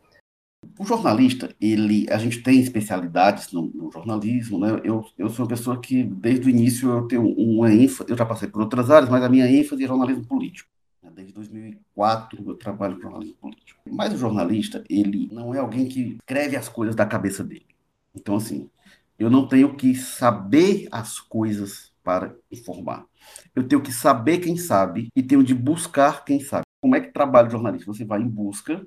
o 0.77 0.85
jornalista, 0.85 1.53
ele, 1.59 2.05
a 2.09 2.17
gente 2.17 2.41
tem 2.41 2.59
especialidades 2.59 3.51
no, 3.51 3.63
no, 3.63 3.91
jornalismo, 3.91 4.59
né? 4.59 4.79
Eu, 4.83 5.05
eu 5.17 5.29
sou 5.29 5.43
uma 5.43 5.49
pessoa 5.49 5.79
que, 5.79 6.03
desde 6.03 6.47
o 6.47 6.49
início, 6.49 6.89
eu 6.89 7.07
tenho 7.07 7.27
uma 7.33 7.71
ênfase, 7.71 8.09
eu 8.09 8.17
já 8.17 8.25
passei 8.25 8.47
por 8.47 8.61
outras 8.61 8.89
áreas, 8.89 9.09
mas 9.09 9.23
a 9.23 9.29
minha 9.29 9.45
ênfase 9.45 9.83
é 9.83 9.87
jornalismo 9.87 10.25
político. 10.25 10.69
desde 11.13 11.33
2004 11.33 12.43
eu 12.47 12.55
trabalho 12.55 12.95
com 12.95 13.01
jornalismo 13.01 13.35
político. 13.35 13.81
Mas 13.89 14.13
o 14.13 14.17
jornalista, 14.17 14.83
ele 14.89 15.29
não 15.31 15.53
é 15.53 15.59
alguém 15.59 15.87
que 15.87 16.17
escreve 16.21 16.55
as 16.55 16.69
coisas 16.69 16.95
da 16.95 17.05
cabeça 17.05 17.43
dele. 17.43 17.67
Então, 18.15 18.35
assim, 18.35 18.69
eu 19.17 19.29
não 19.29 19.47
tenho 19.47 19.75
que 19.75 19.95
saber 19.95 20.87
as 20.91 21.19
coisas 21.19 21.91
para 22.03 22.33
informar. 22.51 23.05
Eu 23.53 23.67
tenho 23.67 23.81
que 23.81 23.91
saber 23.91 24.39
quem 24.39 24.57
sabe 24.57 25.09
e 25.15 25.21
tenho 25.21 25.43
de 25.43 25.53
buscar 25.53 26.23
quem 26.23 26.39
sabe. 26.39 26.63
Como 26.81 26.95
é 26.95 27.01
que 27.01 27.11
trabalha 27.11 27.49
o 27.49 27.51
jornalista? 27.51 27.91
Você 27.91 28.05
vai 28.05 28.21
em 28.21 28.27
busca 28.27 28.85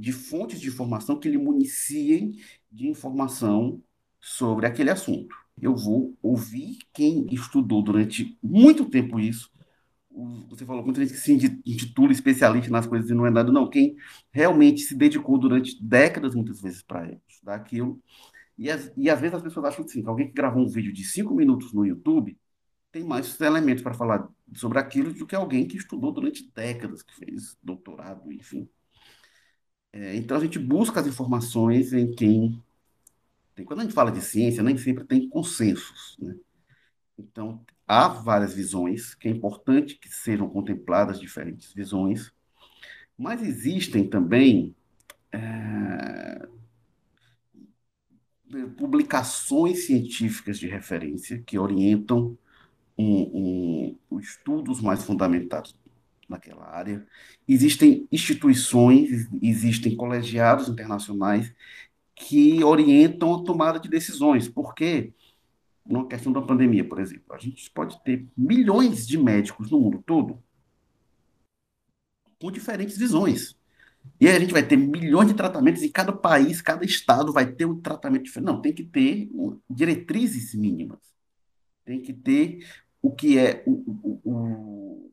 de 0.00 0.12
fontes 0.12 0.58
de 0.58 0.68
informação 0.68 1.18
que 1.18 1.28
lhe 1.28 1.36
municiem 1.36 2.32
de 2.72 2.88
informação 2.88 3.82
sobre 4.18 4.66
aquele 4.66 4.88
assunto. 4.88 5.36
Eu 5.60 5.76
vou 5.76 6.16
ouvir 6.22 6.78
quem 6.90 7.26
estudou 7.30 7.82
durante 7.82 8.38
muito 8.42 8.86
tempo 8.86 9.20
isso. 9.20 9.50
Você 10.48 10.64
falou 10.64 10.82
muita 10.82 11.02
gente 11.02 11.12
que 11.12 11.20
se 11.20 11.32
intitula 11.32 12.12
especialista 12.12 12.70
nas 12.70 12.86
coisas 12.86 13.10
e 13.10 13.14
não 13.14 13.26
é 13.26 13.30
nada, 13.30 13.52
não. 13.52 13.68
Quem 13.68 13.94
realmente 14.32 14.80
se 14.80 14.96
dedicou 14.96 15.38
durante 15.38 15.82
décadas, 15.82 16.34
muitas 16.34 16.62
vezes, 16.62 16.82
para 16.82 17.20
estudar 17.28 17.56
aquilo. 17.56 18.02
E, 18.56 18.70
as, 18.70 18.90
e 18.96 19.10
às 19.10 19.20
vezes 19.20 19.34
as 19.36 19.42
pessoas 19.42 19.66
acham 19.66 19.84
assim, 19.84 20.02
que 20.02 20.08
alguém 20.08 20.28
que 20.28 20.34
gravou 20.34 20.62
um 20.62 20.68
vídeo 20.68 20.92
de 20.94 21.04
cinco 21.04 21.34
minutos 21.34 21.74
no 21.74 21.84
YouTube 21.84 22.38
tem 22.90 23.04
mais 23.04 23.38
elementos 23.40 23.82
para 23.82 23.94
falar 23.94 24.28
sobre 24.54 24.78
aquilo 24.78 25.12
do 25.12 25.26
que 25.26 25.36
alguém 25.36 25.66
que 25.66 25.76
estudou 25.76 26.10
durante 26.10 26.50
décadas, 26.54 27.02
que 27.02 27.14
fez 27.14 27.56
doutorado, 27.62 28.32
enfim. 28.32 28.68
É, 29.92 30.14
então 30.16 30.36
a 30.36 30.40
gente 30.40 30.58
busca 30.58 31.00
as 31.00 31.06
informações 31.06 31.92
em 31.92 32.12
quem 32.14 32.62
tem. 33.54 33.64
Quando 33.64 33.80
a 33.80 33.82
gente 33.82 33.94
fala 33.94 34.10
de 34.10 34.20
ciência, 34.20 34.62
nem 34.62 34.76
sempre 34.76 35.04
tem 35.04 35.28
consensos, 35.28 36.16
né? 36.20 36.36
Então 37.18 37.64
há 37.86 38.08
várias 38.08 38.54
visões 38.54 39.14
que 39.14 39.28
é 39.28 39.30
importante 39.30 39.96
que 39.96 40.08
sejam 40.08 40.48
contempladas 40.48 41.20
diferentes 41.20 41.72
visões, 41.72 42.32
mas 43.18 43.42
existem 43.42 44.08
também 44.08 44.74
é, 45.32 46.48
publicações 48.76 49.86
científicas 49.86 50.58
de 50.58 50.66
referência 50.66 51.42
que 51.44 51.58
orientam 51.58 52.38
um, 52.96 53.96
um, 54.10 54.20
estudos 54.20 54.80
mais 54.80 55.02
fundamentados 55.04 55.76
naquela 56.30 56.64
área. 56.64 57.06
Existem 57.46 58.08
instituições, 58.10 59.28
existem 59.42 59.96
colegiados 59.96 60.68
internacionais 60.68 61.52
que 62.14 62.62
orientam 62.62 63.34
a 63.34 63.44
tomada 63.44 63.80
de 63.80 63.88
decisões, 63.88 64.48
porque 64.48 65.12
na 65.84 66.04
questão 66.04 66.32
da 66.32 66.40
pandemia, 66.40 66.84
por 66.84 67.00
exemplo, 67.00 67.34
a 67.34 67.38
gente 67.38 67.68
pode 67.70 68.02
ter 68.04 68.26
milhões 68.36 69.06
de 69.06 69.18
médicos 69.18 69.70
no 69.70 69.80
mundo 69.80 70.02
todo 70.06 70.42
com 72.40 72.50
diferentes 72.50 72.96
visões. 72.96 73.58
E 74.18 74.28
aí 74.28 74.36
a 74.36 74.40
gente 74.40 74.52
vai 74.52 74.62
ter 74.62 74.76
milhões 74.76 75.28
de 75.28 75.34
tratamentos 75.34 75.82
em 75.82 75.90
cada 75.90 76.12
país, 76.12 76.62
cada 76.62 76.84
estado 76.84 77.32
vai 77.32 77.46
ter 77.46 77.66
um 77.66 77.80
tratamento 77.80 78.24
diferente. 78.24 78.46
Não, 78.46 78.62
tem 78.62 78.72
que 78.72 78.84
ter 78.84 79.28
diretrizes 79.68 80.54
mínimas. 80.54 80.98
Tem 81.84 82.00
que 82.00 82.12
ter 82.12 82.66
o 83.02 83.10
que 83.10 83.38
é 83.38 83.62
o, 83.66 84.20
o 84.24 85.10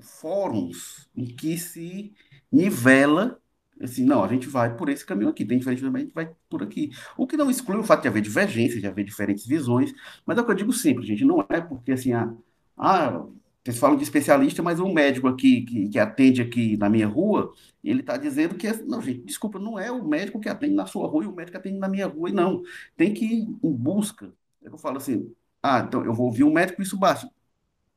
fóruns 0.00 1.08
em 1.16 1.26
que 1.26 1.58
se 1.58 2.12
nivela 2.50 3.40
assim, 3.80 4.04
não, 4.04 4.24
a 4.24 4.28
gente 4.28 4.48
vai 4.48 4.74
por 4.74 4.88
esse 4.88 5.04
caminho 5.04 5.28
aqui, 5.28 5.44
tem 5.44 5.58
diferente 5.58 5.82
também, 5.82 6.02
a 6.02 6.04
gente 6.06 6.14
vai 6.14 6.30
por 6.48 6.62
aqui. 6.62 6.90
O 7.16 7.26
que 7.26 7.36
não 7.36 7.50
exclui 7.50 7.78
o 7.78 7.84
fato 7.84 8.02
de 8.02 8.08
haver 8.08 8.22
divergência, 8.22 8.80
de 8.80 8.86
haver 8.86 9.04
diferentes 9.04 9.46
visões, 9.46 9.92
mas 10.24 10.38
é 10.38 10.40
o 10.40 10.44
que 10.44 10.50
eu 10.50 10.56
digo 10.56 10.72
sempre, 10.72 11.04
gente, 11.06 11.24
não 11.24 11.44
é 11.48 11.60
porque 11.60 11.92
assim, 11.92 12.12
ah, 12.12 12.32
ah 12.76 13.26
vocês 13.66 13.78
falam 13.78 13.96
de 13.96 14.04
especialista, 14.04 14.62
mas 14.62 14.78
um 14.78 14.92
médico 14.92 15.26
aqui 15.26 15.62
que, 15.62 15.88
que 15.88 15.98
atende 15.98 16.40
aqui 16.40 16.76
na 16.76 16.88
minha 16.88 17.08
rua, 17.08 17.52
ele 17.82 18.00
está 18.00 18.16
dizendo 18.16 18.54
que, 18.54 18.68
é, 18.68 18.76
não, 18.84 19.02
gente, 19.02 19.22
desculpa, 19.22 19.58
não 19.58 19.76
é 19.76 19.90
o 19.90 20.06
médico 20.06 20.38
que 20.38 20.48
atende 20.48 20.74
na 20.74 20.86
sua 20.86 21.08
rua 21.08 21.24
e 21.24 21.26
o 21.26 21.34
médico 21.34 21.52
que 21.52 21.58
atende 21.58 21.78
na 21.78 21.88
minha 21.88 22.06
rua, 22.06 22.30
e 22.30 22.32
não. 22.32 22.62
Tem 22.96 23.12
que 23.12 23.24
ir 23.24 23.48
em 23.62 23.72
busca. 23.72 24.32
É 24.64 24.68
eu 24.68 24.78
falo 24.78 24.98
assim, 24.98 25.32
ah, 25.60 25.80
então 25.80 26.04
eu 26.04 26.14
vou 26.14 26.26
ouvir 26.26 26.44
um 26.44 26.52
médico, 26.52 26.80
isso 26.80 26.96
basta. 26.96 27.28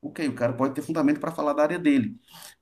Ok, 0.02 0.28
o 0.28 0.34
cara 0.34 0.54
pode 0.54 0.74
ter 0.74 0.82
fundamento 0.82 1.20
para 1.20 1.32
falar 1.32 1.54
da 1.54 1.64
área 1.64 1.80
dele. 1.80 2.16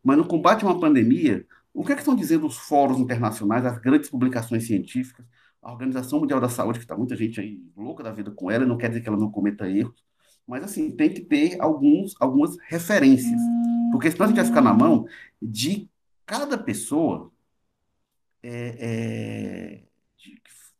Mas 0.03 0.17
no 0.17 0.27
combate 0.27 0.63
a 0.63 0.67
uma 0.67 0.79
pandemia, 0.79 1.45
o 1.73 1.83
que, 1.85 1.91
é 1.91 1.95
que 1.95 2.01
estão 2.01 2.15
dizendo 2.15 2.47
os 2.47 2.57
fóruns 2.57 2.99
internacionais, 2.99 3.65
as 3.65 3.77
grandes 3.77 4.09
publicações 4.09 4.65
científicas, 4.65 5.25
a 5.61 5.71
Organização 5.71 6.19
Mundial 6.19 6.39
da 6.39 6.49
Saúde, 6.49 6.79
que 6.79 6.85
está 6.85 6.97
muita 6.97 7.15
gente 7.15 7.39
aí 7.39 7.61
louca 7.75 8.03
da 8.03 8.11
vida 8.11 8.31
com 8.31 8.49
ela, 8.49 8.65
não 8.65 8.77
quer 8.77 8.87
dizer 8.89 9.01
que 9.01 9.07
ela 9.09 9.17
não 9.17 9.29
cometa 9.31 9.69
erros, 9.69 10.03
mas 10.47 10.63
assim, 10.63 10.95
tem 10.95 11.13
que 11.13 11.21
ter 11.21 11.61
alguns, 11.61 12.15
algumas 12.19 12.57
referências. 12.67 13.39
Porque 13.91 14.09
senão 14.09 14.25
a 14.25 14.27
gente 14.29 14.37
vai 14.37 14.45
ficar 14.45 14.61
na 14.61 14.73
mão 14.73 15.05
de 15.41 15.89
cada 16.25 16.57
pessoa 16.57 17.31
é, 18.41 19.81
é, 19.83 19.86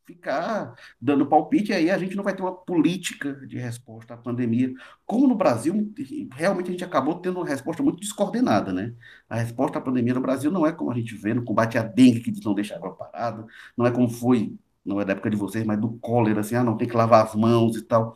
ficar 0.08 0.74
dando 1.00 1.26
palpite, 1.26 1.74
aí 1.74 1.92
a 1.92 1.98
gente 1.98 2.16
não 2.16 2.24
vai 2.24 2.34
ter 2.34 2.42
uma 2.42 2.56
política 2.56 3.34
de 3.46 3.58
resposta 3.58 4.14
à 4.14 4.18
pandemia. 4.18 4.74
Como 5.06 5.28
no 5.28 5.36
Brasil, 5.36 5.94
realmente 6.32 6.70
a 6.70 6.72
gente 6.72 6.84
acabou 6.86 7.16
tendo 7.16 7.40
uma 7.40 7.46
resposta 7.46 7.84
muito 7.84 8.00
descoordenada, 8.00 8.72
né? 8.72 8.94
A 9.30 9.36
resposta 9.36 9.78
à 9.80 9.82
pandemia 9.82 10.14
no 10.14 10.22
Brasil 10.22 10.50
não 10.50 10.66
é 10.66 10.72
como 10.72 10.92
a 10.92 10.96
gente 10.96 11.14
vê 11.14 11.34
no 11.34 11.44
combate 11.44 11.78
à 11.78 11.84
dengue, 11.84 12.22
que 12.22 12.46
não 12.46 12.54
deixa 12.54 12.76
água 12.76 12.96
parada, 12.96 13.46
não 13.76 13.86
é 13.86 13.92
como 13.92 14.10
foi, 14.10 14.56
não 14.86 15.02
é 15.02 15.06
da 15.06 15.12
época 15.12 15.30
de 15.30 15.36
vocês, 15.36 15.66
mas 15.66 15.80
do 15.80 15.90
cólera, 15.98 16.40
assim, 16.40 16.56
ah, 16.56 16.64
não, 16.64 16.78
tem 16.78 16.88
que 16.88 16.96
lavar 16.96 17.26
as 17.26 17.36
mãos 17.36 17.76
e 17.76 17.82
tal. 17.82 18.16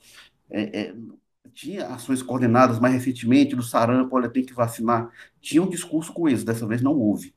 É, 0.50 0.82
é, 0.82 0.96
tinha 1.54 1.88
ações 1.88 2.24
coordenadas 2.24 2.80
mais 2.80 2.94
recentemente 2.94 3.56
do 3.56 3.64
sarampo, 3.64 4.16
olha, 4.16 4.30
tem 4.30 4.46
que 4.46 4.54
vacinar. 4.54 5.12
Tinha 5.42 5.62
um 5.62 5.70
discurso 5.70 6.14
com 6.14 6.30
isso, 6.30 6.46
dessa 6.46 6.66
vez 6.66 6.82
não 6.82 6.98
houve. 6.98 7.34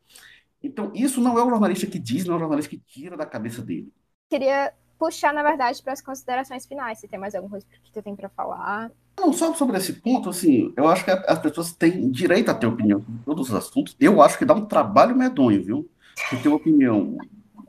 Então, 0.62 0.92
isso 0.94 1.20
não 1.20 1.37
é 1.38 1.42
o 1.44 1.50
jornalista 1.50 1.87
que 1.87 1.99
diz, 1.99 2.25
não 2.25 2.34
é 2.34 2.37
o 2.37 2.40
jornalista 2.40 2.70
que 2.70 2.78
tira 2.78 3.16
da 3.16 3.26
cabeça 3.26 3.61
dele 3.61 3.92
queria 4.34 4.72
puxar, 4.98 5.32
na 5.32 5.42
verdade, 5.42 5.80
para 5.82 5.92
as 5.92 6.00
considerações 6.00 6.66
finais. 6.66 6.98
Se 6.98 7.06
tem 7.06 7.18
mais 7.18 7.34
alguma 7.34 7.50
coisa 7.50 7.66
que 7.84 7.92
tu 7.92 8.02
tem 8.02 8.16
para 8.16 8.28
falar. 8.28 8.90
Não, 9.16 9.32
só 9.32 9.54
sobre 9.54 9.76
esse 9.76 9.92
ponto, 9.92 10.28
assim, 10.28 10.72
eu 10.76 10.88
acho 10.88 11.04
que 11.04 11.10
as 11.10 11.38
pessoas 11.38 11.72
têm 11.72 12.10
direito 12.10 12.50
a 12.50 12.54
ter 12.54 12.66
opinião 12.66 13.00
sobre 13.00 13.20
todos 13.24 13.48
os 13.48 13.54
assuntos. 13.54 13.96
Eu 14.00 14.20
acho 14.20 14.36
que 14.36 14.44
dá 14.44 14.54
um 14.54 14.66
trabalho 14.66 15.16
medonho, 15.16 15.62
viu? 15.62 15.88
Você 16.16 16.36
ter 16.36 16.48
uma 16.48 16.56
opinião 16.56 17.16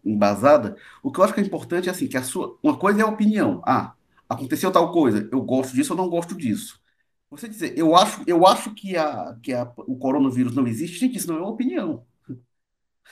embasada. 0.04 0.76
O 1.04 1.12
que 1.12 1.20
eu 1.20 1.24
acho 1.24 1.34
que 1.34 1.40
é 1.40 1.44
importante 1.44 1.88
é 1.88 1.92
assim, 1.92 2.08
que 2.08 2.18
a 2.18 2.24
sua. 2.24 2.58
Uma 2.64 2.78
coisa 2.78 3.02
é 3.02 3.04
a 3.04 3.08
opinião. 3.08 3.62
Ah, 3.64 3.94
aconteceu 4.28 4.72
tal 4.72 4.92
coisa, 4.92 5.30
eu 5.32 5.42
gosto 5.42 5.76
disso 5.76 5.94
ou 5.94 5.98
não 5.98 6.10
gosto 6.10 6.36
disso. 6.36 6.82
Você 7.30 7.48
dizer, 7.48 7.78
eu 7.78 7.96
acho, 7.96 8.24
eu 8.26 8.46
acho 8.48 8.74
que, 8.74 8.96
a, 8.96 9.36
que 9.42 9.52
a, 9.54 9.72
o 9.78 9.98
coronavírus 9.98 10.56
não 10.56 10.66
existe, 10.68 10.98
gente, 11.00 11.18
isso 11.18 11.28
não 11.28 11.38
é 11.38 11.42
uma 11.42 11.50
opinião. 11.50 12.04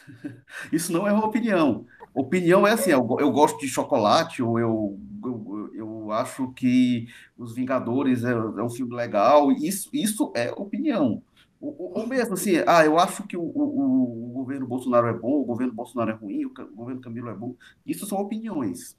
Isso 0.72 0.91
não 0.91 1.07
é 1.07 1.13
uma 1.13 1.25
opinião. 1.25 1.86
Opinião 2.13 2.67
é 2.67 2.74
assim, 2.74 2.91
eu, 2.91 3.08
eu 3.20 3.32
gosto 3.32 3.60
de 3.60 3.67
chocolate, 3.67 4.43
ou 4.43 4.60
eu, 4.60 5.00
eu, 5.25 5.72
eu 5.74 6.12
acho 6.12 6.51
que 6.53 7.08
Os 7.38 7.55
Vingadores 7.55 8.24
é, 8.24 8.32
é, 8.32 8.63
um 8.63 8.70
filme 8.70 8.96
legal. 8.96 9.51
Isso, 9.51 9.89
isso 9.91 10.32
é 10.36 10.51
opinião. 10.51 11.24
Ou, 11.60 12.05
mesmo 12.05 12.34
assim, 12.34 12.58
ah, 12.67 12.86
eu 12.86 13.00
acho 13.00 13.25
que 13.25 13.38
o, 13.38 13.41
o, 13.41 14.29
o, 14.29 14.34
governo 14.34 14.67
Bolsonaro 14.67 15.08
é 15.08 15.13
bom, 15.13 15.41
o 15.41 15.46
governo 15.46 15.74
Bolsonaro 15.74 16.12
é 16.12 16.13
ruim, 16.13 16.46
o, 16.46 16.50
o 16.50 16.75
governo 16.75 17.01
Camilo 17.01 17.29
é 17.29 17.34
bom. 17.34 17.55
Isso 17.86 18.05
são 18.05 18.17
opiniões. 18.20 18.98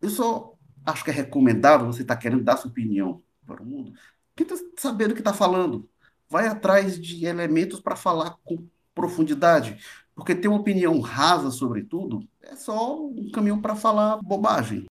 Eu 0.00 0.10
só 0.10 0.54
acho 0.86 1.02
que 1.04 1.10
é 1.10 1.12
recomendável 1.12 1.86
você 1.86 2.02
estar 2.02 2.14
tá 2.14 2.20
querendo 2.20 2.44
dar 2.44 2.56
sua 2.56 2.70
opinião 2.70 3.20
para 3.44 3.62
o 3.62 3.66
mundo, 3.66 3.92
tenta 4.34 4.54
saber 4.78 5.08
do 5.08 5.14
que 5.14 5.20
está 5.20 5.32
falando. 5.32 5.88
Vai 6.28 6.46
atrás 6.46 7.00
de 7.00 7.26
elementos 7.26 7.80
para 7.80 7.96
falar 7.96 8.36
com 8.44 8.66
profundidade. 8.94 9.78
Porque 10.14 10.34
ter 10.34 10.48
uma 10.48 10.60
opinião 10.60 11.00
rasa 11.00 11.50
sobre 11.50 11.82
tudo 11.82 12.20
é 12.42 12.54
só 12.54 13.00
um 13.00 13.30
caminho 13.32 13.60
para 13.60 13.74
falar 13.74 14.18
bobagem. 14.22 14.86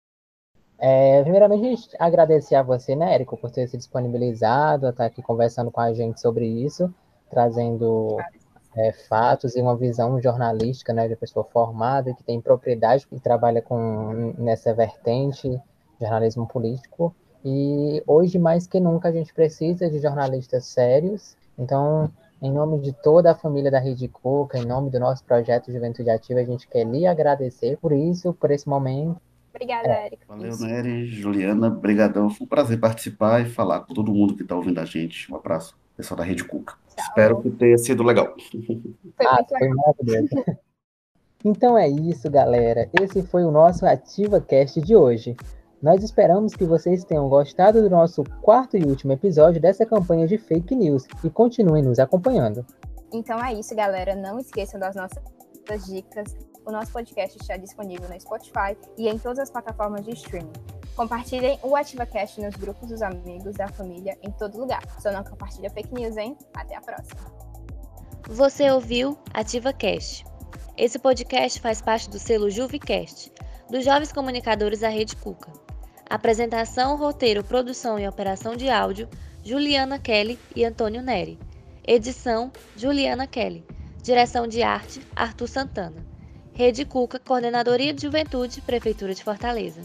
É, 0.79 1.23
primeiramente, 1.23 1.89
agradecer 1.99 2.55
a 2.55 2.63
você, 2.63 2.95
né, 2.95 3.15
Érico, 3.15 3.37
por 3.37 3.51
ter 3.51 3.67
se 3.67 3.77
disponibilizado 3.77 4.89
estar 4.89 5.07
aqui 5.07 5.21
conversando 5.21 5.73
com 5.73 5.81
a 5.81 5.93
gente 5.93 6.21
sobre 6.21 6.47
isso, 6.47 6.93
trazendo 7.29 8.17
é, 8.77 8.93
fatos 8.93 9.57
e 9.57 9.61
uma 9.61 9.77
visão 9.77 10.21
jornalística, 10.23 10.93
né, 10.93 11.09
de 11.09 11.17
pessoa 11.17 11.45
formada 11.45 12.15
que 12.15 12.23
tem 12.23 12.41
propriedade 12.41 13.07
e 13.11 13.19
trabalha 13.19 13.61
com 13.61 14.35
nessa 14.39 14.73
vertente, 14.73 15.61
jornalismo 16.01 16.47
político. 16.47 17.13
E 17.45 18.01
hoje, 18.07 18.39
mais 18.39 18.69
que 18.69 18.79
nunca, 18.79 19.09
a 19.09 19.13
gente 19.13 19.35
precisa 19.35 19.91
de 19.91 19.99
jornalistas 19.99 20.67
sérios. 20.67 21.37
Então, 21.59 22.09
em 22.41 22.53
nome 22.53 22.79
de 22.81 22.93
toda 22.93 23.33
a 23.33 23.35
família 23.35 23.71
da 23.71 23.79
Rede 23.79 24.09
Coca, 24.09 24.59
em 24.59 24.65
nome 24.65 24.91
do 24.91 25.01
nosso 25.01 25.25
projeto 25.25 25.73
Juventude 25.73 26.11
Ativa, 26.11 26.41
a 26.41 26.45
gente 26.45 26.69
quer 26.69 26.85
lhe 26.85 27.07
agradecer 27.07 27.77
por 27.79 27.93
isso, 27.93 28.33
por 28.33 28.51
esse 28.51 28.69
momento. 28.69 29.21
Obrigada, 29.51 29.89
é. 29.89 30.07
Érica. 30.07 30.25
Valeu, 30.29 30.57
Nery, 30.57 31.07
Juliana, 31.07 31.69
brigadão. 31.69 32.31
Foi 32.31 32.45
um 32.45 32.49
prazer 32.49 32.79
participar 32.79 33.41
e 33.41 33.47
falar 33.47 33.81
com 33.81 33.93
todo 33.93 34.13
mundo 34.13 34.37
que 34.37 34.43
está 34.43 34.55
ouvindo 34.55 34.79
a 34.79 34.85
gente. 34.85 35.31
Um 35.33 35.37
abraço, 35.37 35.77
pessoal 35.97 36.19
da 36.19 36.25
Rede 36.25 36.45
Cuca. 36.45 36.75
Tchau. 36.95 37.05
Espero 37.09 37.43
que 37.43 37.51
tenha 37.51 37.77
sido 37.77 38.05
legal. 38.05 38.35
Foi 38.67 39.27
ah, 39.27 39.37
muito 39.37 39.55
legal. 39.55 39.95
Foi 40.05 40.57
então 41.45 41.77
é 41.77 41.89
isso, 41.89 42.31
galera. 42.31 42.89
Esse 43.01 43.23
foi 43.23 43.45
o 43.45 43.51
nosso 43.51 43.85
Ativa 43.85 44.41
Cast 44.41 44.81
de 44.81 44.95
hoje. 44.95 45.37
Nós 45.81 46.03
esperamos 46.03 46.55
que 46.55 46.65
vocês 46.65 47.05
tenham 47.05 47.29
gostado 47.29 47.81
do 47.81 47.89
nosso 47.89 48.25
quarto 48.43 48.77
e 48.77 48.85
último 48.85 49.13
episódio 49.13 49.61
dessa 49.61 49.87
campanha 49.87 50.27
de 50.27 50.37
fake 50.37 50.75
news 50.75 51.07
e 51.23 51.31
continuem 51.31 51.85
nos 51.85 52.01
acompanhando. 52.01 52.67
Então 53.13 53.43
é 53.43 53.55
isso, 53.55 53.77
galera. 53.77 54.17
Não 54.17 54.41
esqueçam 54.41 54.81
das 54.81 54.97
nossas 54.97 55.23
dicas. 55.87 56.37
O 56.67 56.73
nosso 56.73 56.93
podcast 56.93 57.39
está 57.41 57.57
disponível 57.57 58.09
no 58.09 58.21
Spotify 58.21 58.77
e 58.97 59.09
em 59.09 59.19
todas 59.19 59.39
as 59.39 59.51
plataformas 59.51 60.05
de 60.05 60.11
streaming. 60.15 60.53
Compartilhem 60.97 61.61
o 61.63 61.77
AtivaCast 61.77 62.41
nos 62.41 62.57
grupos 62.57 62.89
dos 62.89 63.01
amigos, 63.01 63.55
da 63.55 63.69
família, 63.69 64.19
em 64.21 64.33
todo 64.33 64.59
lugar. 64.59 64.83
Só 65.01 65.13
não 65.13 65.23
compartilha 65.23 65.71
fake 65.71 65.95
news, 65.95 66.17
hein? 66.17 66.37
Até 66.57 66.75
a 66.75 66.81
próxima. 66.81 67.21
Você 68.29 68.69
ouviu 68.69 69.17
AtivaCast. 69.33 70.25
Esse 70.77 70.99
podcast 70.99 71.61
faz 71.61 71.81
parte 71.81 72.11
do 72.11 72.19
selo 72.19 72.51
JuviCast, 72.51 73.33
dos 73.71 73.85
Jovens 73.85 74.13
Comunicadores 74.13 74.81
da 74.81 74.89
Rede 74.89 75.15
Cuca. 75.17 75.53
Apresentação, 76.09 76.97
roteiro, 76.97 77.45
produção 77.45 77.99
e 77.99 78.09
operação 78.09 78.57
de 78.57 78.71
áudio, 78.71 79.09
Juliana 79.45 79.99
Kelly 79.99 80.39
e 80.57 80.65
Antônio 80.65 81.03
Neri. 81.03 81.39
Edição, 81.87 82.51
Juliana 82.77 83.27
Kelly. 83.27 83.65
Direção 84.03 84.47
de 84.47 84.63
arte, 84.63 85.03
Arthur 85.15 85.49
Santana. 85.49 86.07
Rede 86.55 86.85
Cuca, 86.85 87.19
Coordenadoria 87.19 87.93
de 87.93 88.03
Juventude, 88.03 88.63
Prefeitura 88.63 89.15
de 89.15 89.23
Fortaleza. 89.23 89.83